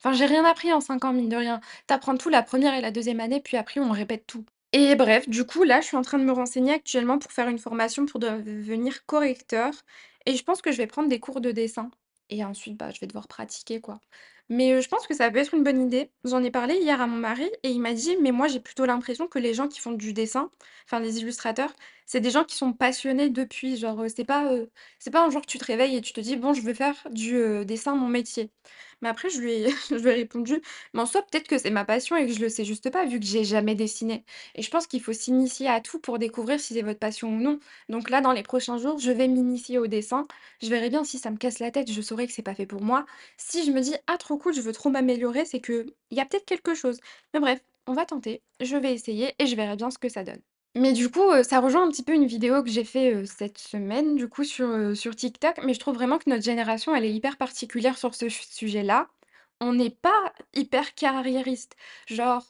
[0.00, 1.60] enfin, j'ai rien appris en 5 ans, mine de rien.
[1.88, 4.44] Tu tout la première et la deuxième année, puis après on répète tout.
[4.72, 7.48] Et bref, du coup, là, je suis en train de me renseigner actuellement pour faire
[7.48, 9.72] une formation pour devenir correcteur
[10.26, 11.90] et je pense que je vais prendre des cours de dessin
[12.30, 14.00] et ensuite, bah, je vais devoir pratiquer, quoi.
[14.48, 16.10] Mais heu, je pense que ça peut être une bonne idée.
[16.24, 18.86] J'en ai parlé hier à mon mari et il m'a dit: «Mais moi, j'ai plutôt
[18.86, 20.50] l'impression que les gens qui font du dessin,
[20.84, 21.72] enfin les illustrateurs,
[22.06, 24.48] C'est des gens qui sont passionnés depuis, genre, heu, c'est pas,
[25.00, 26.74] c'est pas un jour que tu te réveilles et tu te dis: «Bon, je veux
[26.74, 28.52] faire du, dessin mon métier».
[29.02, 30.60] Mais après je lui ai je lui ai répondu:
[30.94, 33.04] «Mais en soi, peut-être que c'est ma passion et que je le sais juste pas
[33.06, 36.60] vu que j'ai jamais dessiné» et je pense qu'il faut s'initier à tout pour découvrir
[36.60, 37.58] si c'est votre passion ou non.
[37.88, 40.26] Donc là, dans les prochains jours, je vais m'initier au dessin.
[40.62, 42.66] Je verrai bien si ça me casse la tête, je saurai que c'est pas fait
[42.66, 43.06] pour moi.
[43.36, 46.24] Si je me dis: «Ah trop cool, je veux trop m'améliorer», c'est qu'il y a
[46.26, 46.98] peut-être quelque chose.
[47.34, 50.24] Mais bref, on va tenter, je vais essayer et je verrai bien ce que ça
[50.24, 50.40] donne.
[50.76, 53.24] Mais du coup, heu, ça rejoint un petit peu une vidéo que j'ai fait, heu,
[53.26, 56.94] cette semaine du coup sur, heu, sur TikTok, mais je trouve vraiment que notre génération,
[56.94, 59.08] elle est hyper particulière sur ce sujet-là.
[59.60, 61.76] On n'est pas hyper carriériste.
[62.06, 62.44] Genre,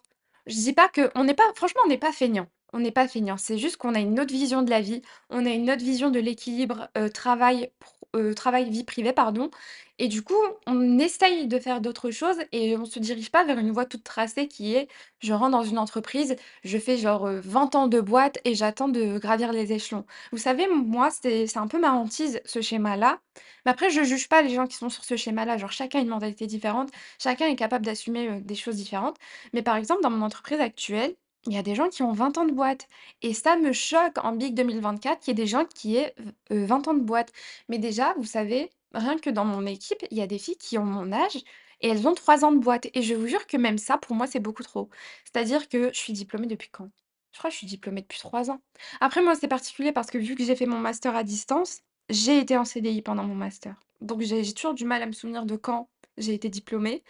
[0.47, 2.49] je dis pas que on n'est pas franchement, on n'est pas feignant.
[2.73, 3.37] On n'est pas feignant.
[3.39, 6.11] C'est juste qu'on a une autre vision de la vie, on a une autre vision
[6.11, 9.51] de l'équilibre, travail pro heu, travail vie privée, pardon
[9.99, 10.35] et du coup,
[10.67, 14.05] on essaye de faire d'autres choses et on se dirige pas vers une voie toute
[14.05, 14.89] tracée qui est:
[15.21, 18.89] je rentre dans une entreprise, je fais genre, heu, 20 ans de boîte et j'attends
[18.89, 20.05] de gravir les échelons.
[20.33, 23.21] Vous savez, moi, c'est c'est un peu ma hantise, ce schéma-là.
[23.65, 26.03] Mais après, je juge pas les gens qui sont sur ce schéma-là, genre chacun a
[26.03, 29.17] une mentalité différente, chacun est capable d'assumer, des choses différentes.
[29.53, 31.15] Mais par exemple, dans mon entreprise actuelle,
[31.47, 32.89] il y a des gens qui ont 20 ans de boîte
[33.23, 36.33] et ça me choque en big 2024 qu'il y ait des gens qui aient v
[36.53, 37.33] heu, 20 ans de boîte.
[37.69, 40.79] Mais déjà, vous savez, rien que dans mon équipe, il y a des filles qui
[40.79, 41.37] ont mon âge
[41.81, 44.17] et elles ont 3 ans de boîte et je vous jure que même ça, pour
[44.17, 44.89] moi, c'est beaucoup trop.
[45.25, 46.89] C'est-à-dire que je suis diplômée depuis quand?
[47.33, 48.61] Je crois que je suis diplômée depuis 3 ans.
[49.01, 52.39] Après moi, c'est particulier parce que vu que j'ai fait mon master à distance, j'ai
[52.39, 53.75] été en CDI pendant mon master.
[54.01, 57.03] Donc j'ai toujours du mal à me souvenir de quand j'ai été diplômée.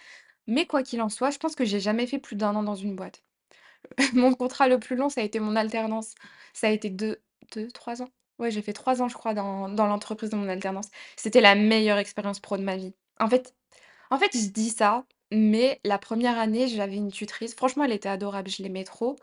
[0.49, 2.77] Mais quoi qu'il en soit, je pense que j'ai jamais fait plus d'1 an dans
[2.77, 3.23] une boîte.
[4.15, 6.15] Mon contrat le plus long, ça a été mon alternance.
[6.55, 7.19] Ça a été deux,
[7.55, 8.09] 2-3 ans?
[8.39, 10.89] Ouais, j'ai fait 3 ans, je crois, dans dans l'entreprise de mon alternance.
[11.17, 12.95] C'était la meilleure expérience pro de ma vie.
[13.21, 13.55] En fait
[14.11, 18.09] en fait, je dis ça, mais la 1re année, j'avais une tutrice, franchement, elle était
[18.11, 19.17] adorable, je l'aimais trop.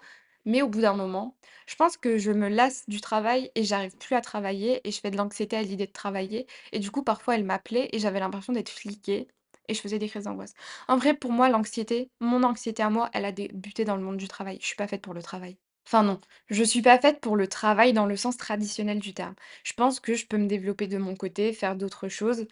[0.46, 3.98] Mais au bout d'un moment, je pense que je me lasse du travail et j'arrive
[3.98, 7.04] plus à travailler et je fais de l'anxiété à l'idée de travailler et du coup,
[7.04, 9.28] parfois, elle m'appelait et j'avais l'impression d'être fliquée
[9.68, 10.54] et je faisais des crises d'angoisse.
[10.88, 14.18] En vrai, pour moi, l'anxiété, mon anxiété à moi, elle a débuté dans le monde
[14.18, 14.58] du travail.
[14.62, 15.58] Je suis pas faite pour le travail.
[15.86, 19.36] Enfin non, je suis pas faite pour le travail dans le sens traditionnel du terme.
[19.64, 22.48] Je pense que je peux me développer de mon côté, faire d'autres choses.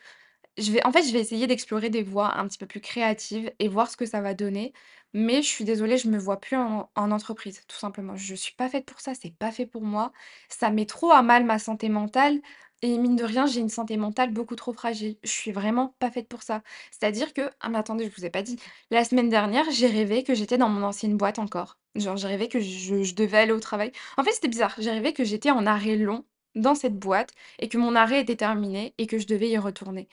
[0.58, 3.52] Je vais en fait, je vais essayer d'explorer des voies un petit peu plus créatives
[3.60, 4.74] et voir ce que ça va donner.
[5.13, 8.15] Mais je suis désolée, je me vois plus en en entreprise, tout simplement.
[8.17, 10.12] Je suis pas faite pour ça, c'est pas fait pour moi.
[10.50, 12.41] Ça met trop à mal ma santé mentale
[12.81, 15.17] et mine de rien, j'ai une santé mentale beaucoup trop fragile.
[15.23, 16.63] Je suis vraiment pas faite pour ça.
[16.91, 18.57] C'est-à-dire que ah mais attendez, je vous ai pas dit.
[18.89, 21.77] La semaine dernière, j'ai rêvé que j'étais dans mon ancienne boîte encore.
[21.95, 23.91] Genre, j'ai rêvé que je je devais aller au travail.
[24.17, 24.75] En fait, c'était bizarre.
[24.79, 28.35] J'ai rêvé que j'étais en arrêt long dans cette boîte et que mon arrêt était
[28.35, 30.09] terminé et que je devais y retourner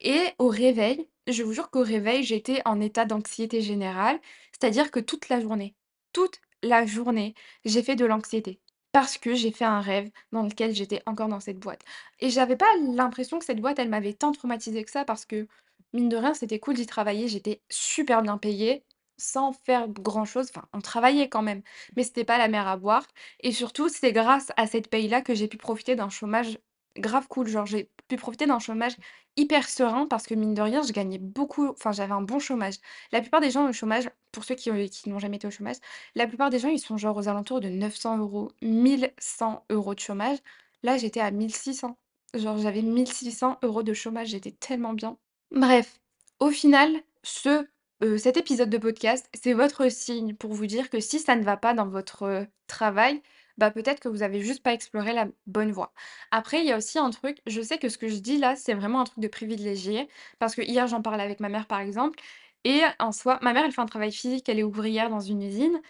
[0.00, 4.20] et au réveil, je vous jure qu'au réveil, j'étais en état d'anxiété générale.
[4.52, 5.74] C'est-à-dire que toute la journée,
[6.12, 8.60] toute la journée, j'ai fait de l'anxiété
[8.92, 11.82] parce que j'ai fait un rêve dans lequel j'étais encore dans cette boîte
[12.20, 15.46] et j'avais pas l'impression que cette boîte, elle m'avait tant traumatisée que ça parce que,
[15.92, 17.28] mine de rien, c'était cool d'y travailler.
[17.28, 18.84] J'étais super bien payée
[19.18, 20.48] sans faire grand-chose.
[20.50, 21.62] Enfin, on travaillait quand même,
[21.96, 23.06] mais c'était pas la mer à boire
[23.40, 26.58] et surtout, c'est grâce à cette paye-là que j'ai pu profiter d'un chômage
[26.96, 27.48] grave cool.
[27.48, 28.94] Genre, j'ai pu profiter d'un chômage
[29.36, 32.74] hyper serein parce que mine de rien, je gagnais beaucoup enfin, j'avais un bon chômage.
[33.12, 35.50] La plupart des gens au chômage, pour ceux qui, heu, qui n'ont jamais été au
[35.50, 35.76] chômage,
[36.14, 39.94] la plupart des gens, ils sont genre aux alentours de 900 €, 1 100 €
[39.94, 40.38] de chômage.
[40.82, 41.98] Là, j'étais à 1 600.
[42.34, 45.16] Genre, j'avais 1 600 € de chômage, j'étais tellement bien.
[45.50, 46.00] Bref,
[46.40, 47.66] au final, ce,
[48.02, 51.42] heu, cet épisode de podcast, c'est votre signe pour vous dire que si ça ne
[51.44, 53.22] va pas dans votre, heu, travail,
[53.62, 55.92] bah, peut-être que vous avez juste pas exploré la bonne voie.
[56.30, 58.56] Après, il y a aussi un truc, je sais que ce que je dis là,
[58.56, 61.80] c'est vraiment un truc de privilégié parce que hier, j'en parlais avec ma mère, par
[61.80, 62.18] exemple
[62.64, 65.42] et en soi ma mère, elle fait un travail physique, elle est ouvrière dans une
[65.42, 65.80] usine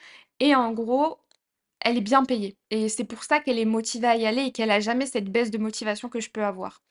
[0.41, 1.19] et en gros,
[1.81, 4.53] elle est bien payée et c'est pour ça qu'elle est motivée à y aller et
[4.53, 6.83] qu'elle a jamais cette baisse de motivation que je peux avoir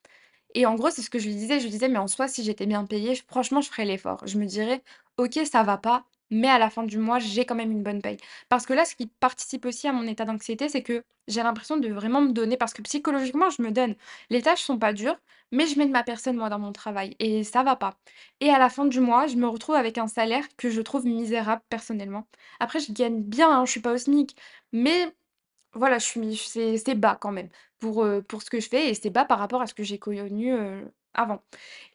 [0.56, 1.60] et en gros, c'est ce que je lui disais.
[1.60, 4.22] Je lui disais: «Mais en soi, si j'étais bien payée, franchement, je ferais l'effort».
[4.28, 4.84] Je me dirais:
[5.18, 8.02] «OK, ça va pas, mais à la fin du mois, j'ai quand même une bonne
[8.02, 8.18] paye».
[8.50, 11.78] Parce que là, ce qui participe aussi à mon état d'anxiété, c'est que j'ai l'impression
[11.78, 13.96] de vraiment me donner parce que psychologiquement, je me donne.
[14.30, 15.18] Les tâches sont pas dures,
[15.52, 17.98] mais je mets de ma personne, moi, dans mon travail et ça va pas
[18.40, 21.06] et à la fin du mois, je me retrouve avec un salaire que je trouve
[21.06, 22.28] misérable, personnellement.
[22.60, 24.36] Après, je gagne bien, hein, je suis pas au SMIC,
[24.72, 25.14] mais
[25.74, 28.96] voilà, je suis c'est bas quand même pour, heu, pour ce que je fais et
[28.96, 31.42] c'est bas par rapport à ce que j'ai connu, heu, avant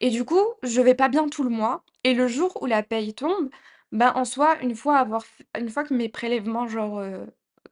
[0.01, 2.83] et du coup, je vais pas bien tout le mois et le jour où la
[2.83, 3.49] paye tombe,
[3.91, 5.23] ben, en soi, une fois avoir
[5.57, 7.01] une fois que mes prélèvements, genre,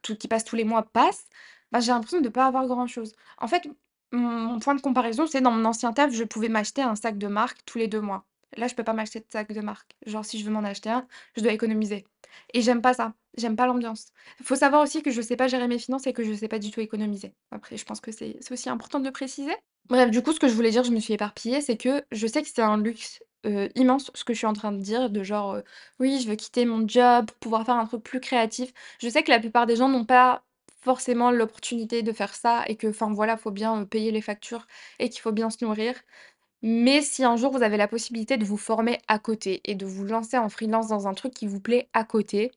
[0.02, 1.26] tout qui passent tous les mois passent,
[1.72, 3.14] bah, j'ai l'impression de pas avoir grand-chose.
[3.38, 3.68] En fait,
[4.12, 7.26] mon point de comparaison, c'est dans mon ancien taf, je pouvais m'acheter un sac de
[7.26, 8.24] marque tous les 2 mois.
[8.56, 9.96] Là, je peux pas m'acheter de sac de marque.
[10.06, 12.06] Genre, si je veux m'en acheter un, je dois économiser
[12.54, 13.14] et j'aime pas ça.
[13.36, 14.06] J'aime pas l'ambiance.
[14.42, 16.58] Faut savoir aussi que je sais pas gérer mes finances et que je sais pas
[16.58, 17.34] du tout économiser.
[17.50, 19.54] Après, je pense que c'est aussi important de préciser.
[19.88, 22.26] Bref, du coup, ce que je voulais dire, je me suis éparpillée, c'est que je
[22.26, 25.10] sais que c'est un luxe, heu, immense ce que je suis en train de dire,
[25.10, 25.64] de genre, heu:
[26.00, 28.72] «Oui, je veux quitter mon job pour pouvoir faire un truc plus créatif».
[29.00, 30.44] Je sais que la plupart des gens n'ont pas
[30.82, 34.66] forcément l'opportunité de faire ça et que, enfin, voilà, faut bien, heu, payer les factures
[34.98, 35.94] et qu'il faut bien se nourrir.
[36.62, 39.86] Mais si un jour vous avez la possibilité de vous former à côté et de
[39.86, 42.52] vous lancer en freelance dans un truc qui vous plaît à côté,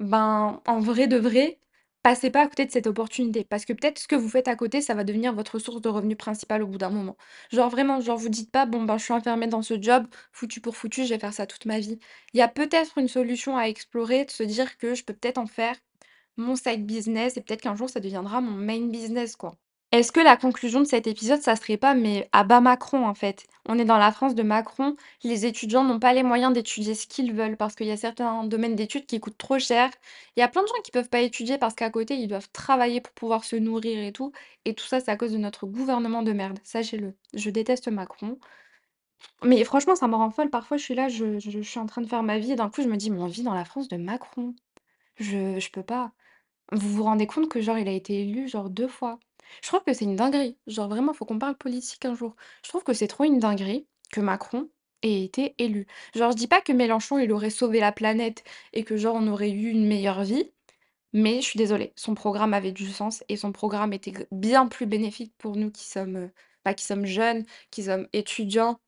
[0.00, 1.58] ben, en vrai de vrai,
[2.02, 4.56] passez pas à côté de cette opportunité parce que peut-être ce que vous faites à
[4.56, 7.16] côté, ça va devenir votre source de revenu principale au bout d'un moment.
[7.52, 10.60] Genre vraiment, genre vous dites pas: «Bon, ben, je suis enfermée dans ce job, foutu
[10.60, 11.98] pour foutu, je vais faire ça toute ma vie».
[12.34, 15.38] Il y a peut-être une solution à explorer, de se dire que je peux peut-être
[15.38, 15.76] en faire
[16.36, 19.56] mon side business et peut-être qu'un jour ça deviendra mon main business, quoi.
[19.92, 23.14] Est-ce que la conclusion de cet épisode, ça serait pas, mais à bas Macron, en
[23.14, 23.46] fait?
[23.68, 27.06] On est dans la France de Macron, les étudiants n'ont pas les moyens d'étudier ce
[27.08, 29.90] qu'ils veulent parce qu'il y a certains domaines d'études qui coûtent trop cher.
[30.36, 32.48] Il y a plein de gens qui peuvent pas étudier parce qu'à côté, ils doivent
[32.52, 34.32] travailler pour pouvoir se nourrir et tout
[34.64, 37.14] et tout ça, c'est à cause de notre gouvernement de merde, sachez-le.
[37.34, 38.38] Je déteste Macron,
[39.42, 40.50] mais franchement, ça me rend folle.
[40.50, 42.82] Parfois, je suis là, je suis en train de faire ma vie et d'un coup,
[42.82, 44.54] je me dis: «Mais on vit dans la France de Macron».
[45.16, 46.12] Je je peux pas.
[46.72, 49.18] Vous vous rendez compte que genre il a été élu genre 2 fois?
[49.62, 50.56] Je trouve que c'est une dinguerie.
[50.66, 52.34] Genre vraiment, faut qu'on parle politique un jour.
[52.64, 54.68] Je trouve que c'est trop une dinguerie que Macron
[55.02, 55.86] ait été élu.
[56.14, 59.26] Genre je dis pas que Mélenchon, il aurait sauvé la planète et que genre on
[59.28, 60.50] aurait eu une meilleure vie,
[61.12, 64.86] mais je suis désolée, son programme avait du sens et son programme était bien plus
[64.86, 66.30] bénéfique pour nous qui sommes, heu,
[66.64, 68.80] bah, qui sommes jeunes, qui sommes étudiants.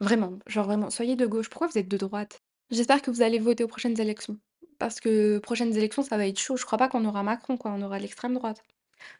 [0.00, 1.50] Vraiment, genre vraiment, soyez de gauche.
[1.50, 2.40] Pourquoi vous êtes de droite?
[2.70, 4.38] J'espère que vous allez voter aux prochaines élections.
[4.78, 6.56] Parce que prochaines élections, ça va être chaud.
[6.56, 8.62] Je crois pas qu'on aura Macron, quoi, on aura l'extrême droite.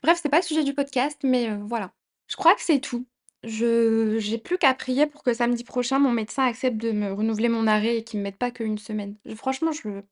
[0.03, 1.92] Bref, c'est pas le sujet du podcast, mais voilà.
[2.29, 3.07] Je crois que c'est tout.
[3.42, 7.49] Je j'ai plus qu'à prier pour que samedi prochain, mon médecin accepte de me renouveler
[7.49, 9.16] mon arrêt et qu'il me mette pas qu'une semaine.
[9.27, 10.03] Je franchement, je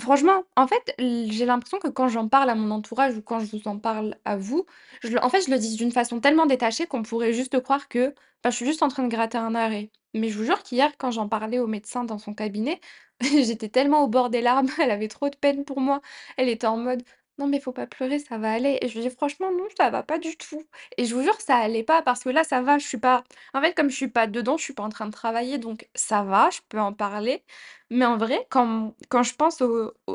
[0.00, 3.46] Franchement, en fait, j'ai l'impression que quand j'en parle à mon entourage ou quand je
[3.56, 4.66] vous en parle à vous,
[5.02, 7.88] je le en fait, je le dis d'une façon tellement détachée qu'on pourrait juste croire
[7.88, 9.90] que, bah, je suis juste en train de gratter un arrêt.
[10.12, 12.80] Mais je vous jure qu'hier, quand j'en parlais au médecin dans son cabinet,
[13.20, 16.00] j'étais tellement au bord des larmes, elle avait trop de peine pour moi.
[16.36, 17.02] Elle était en mode:
[17.38, 19.90] «Non mais faut pas pleurer, ça va aller» et je lui dis: «Franchement non, ça
[19.90, 20.62] va pas du tout»
[20.96, 23.24] et je vous jure, ça allait pas parce que là, ça va, je suis pas
[23.54, 25.88] en fait, comme je suis pas dedans, je suis pas en train de travailler donc
[25.96, 27.42] ça va, je peux en parler.
[27.90, 29.60] Mais en vrai, quand quand je pense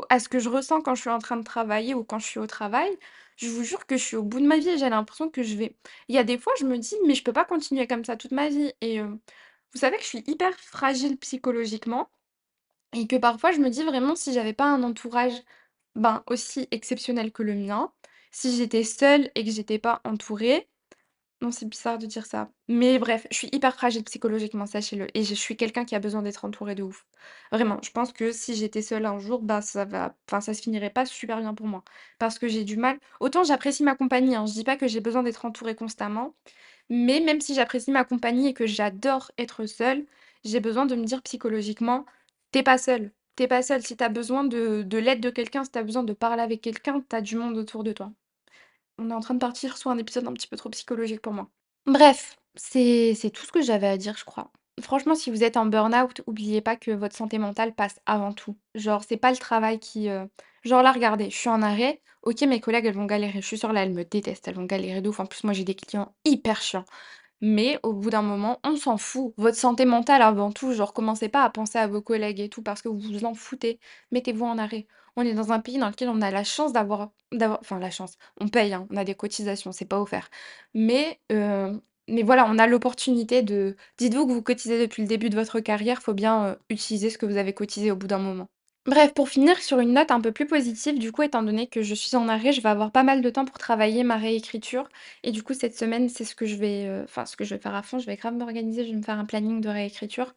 [0.08, 2.26] à ce que je ressens quand je suis en train de travailler ou quand je
[2.26, 2.90] suis au travail,
[3.36, 5.42] je vous jure que je suis au bout de ma vie et j'ai l'impression que
[5.42, 5.76] je vais.
[6.08, 8.16] Il y a des fois, je me dis: «Mais je peux pas continuer comme ça
[8.16, 9.18] toute ma vie» et heu,
[9.74, 12.08] vous savez que je suis hyper fragile psychologiquement
[12.94, 15.34] et que parfois je me dis vraiment si j'avais pas un entourage,
[15.96, 17.92] ben, aussi exceptionnel que le mien,
[18.32, 20.68] si j'étais seule et que j'étais pas entourée,
[21.42, 22.50] non, c'est bizarre de dire ça.
[22.68, 25.06] Mais bref, je suis hyper fragile psychologiquement, sachez-le.
[25.16, 27.06] Et je suis quelqu'un qui a besoin d'être entouré de ouf.
[27.50, 30.60] Vraiment, je pense que si j'étais seule un jour, bah ça va, enfin ça se
[30.62, 31.82] finirait pas super bien pour moi.
[32.18, 32.98] Parce que j'ai du mal.
[33.20, 36.34] Autant j'apprécie ma compagnie, hein, je dis pas que j'ai besoin d'être entourée constamment,
[36.90, 40.06] mais même si j'apprécie ma compagnie et que j'adore être seule,
[40.44, 42.04] j'ai besoin de me dire psychologiquement,
[42.52, 43.12] t'es pas seule.
[43.40, 43.82] T'es pas seule.
[43.82, 47.02] Si t'as besoin de, de l'aide de quelqu'un, si t'as besoin de parler avec quelqu'un,
[47.08, 48.12] t'as du monde autour de toi.
[48.98, 51.32] On est en train de partir sur un épisode un petit peu trop psychologique pour
[51.32, 51.48] moi.
[51.86, 54.50] Bref, c'est tout ce que j'avais à dire, je crois.
[54.82, 58.58] Franchement, si vous êtes en burn-out, oubliez pas que votre santé mentale passe avant tout.
[58.74, 60.28] Genre, c'est pas le travail qui, heu
[60.64, 63.56] genre là, regardez, je suis en arrêt, OK, mes collègues, elles vont galérer, je suis
[63.56, 65.18] sûre là, elles me détestent, elles vont galérer de ouf.
[65.18, 66.84] En plus, moi, j'ai des clients hyper chiants.
[67.42, 69.32] Mais au bout d'un moment, on s'en fout.
[69.38, 72.62] Votre santé mentale avant tout, genre commencez pas à penser à vos collègues et tout
[72.62, 73.78] parce que vous vous en foutez.
[74.12, 74.86] Mettez-vous en arrêt.
[75.16, 77.10] On est dans un pays dans lequel on a la chance d'avoir
[77.60, 80.28] enfin la chance, on paye, hein, on a des cotisations, c'est pas offert.
[80.74, 85.28] Mais, heu, mais voilà, on a l'opportunité de dites-vous que vous cotisez depuis le début
[85.30, 88.18] de votre carrière, faut bien, heu, utiliser ce que vous avez cotisé au bout d'un
[88.18, 88.48] moment.
[88.86, 91.82] Bref, pour finir sur une note un peu plus positive, du coup, étant donné que
[91.82, 94.88] je suis en arrêt, je vais avoir pas mal de temps pour travailler ma réécriture.
[95.22, 97.60] Et du coup, cette semaine, c'est ce que je vais, euh, ce que je vais
[97.60, 97.98] faire à fond.
[97.98, 100.34] Je vais grave m'organiser, je vais me faire un planning de réécriture.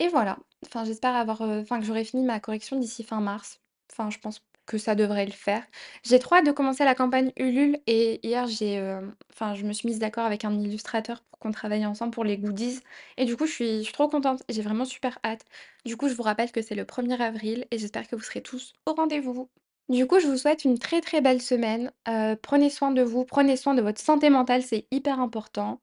[0.00, 0.38] Et voilà.
[0.66, 3.60] Enfin, j'espère avoir, heu, enfin, que j'aurai fini ma correction d'ici fin mars.
[3.92, 5.62] Enfin, je pense que ça devrait le faire.
[6.04, 9.72] J'ai trop hâte de commencer la campagne Ulule et hier j'ai, hem, enfin, je me
[9.72, 12.80] suis mise d'accord avec un illustrateur pour qu'on travaille ensemble pour les goodies
[13.16, 14.42] et du coup, je suis trop contente.
[14.48, 15.44] J'ai vraiment super hâte.
[15.84, 18.42] Du coup, je vous rappelle que c'est le premier avril et j'espère que vous serez
[18.42, 19.48] tous au rendez-vous.
[19.90, 21.92] Du coup, je vous souhaite une très, très belle semaine.
[22.08, 25.80] Heu, prenez soin de vous, prenez soin de votre santé mentale, c'est hyper important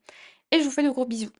[0.51, 1.31] et je vous fais de gros bisous.